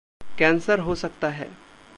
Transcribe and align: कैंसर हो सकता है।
कैंसर 0.37 0.79
हो 0.79 0.95
सकता 0.95 1.29
है। 1.29 1.49